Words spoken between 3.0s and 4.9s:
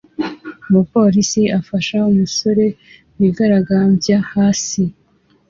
wigaragambyaga hasi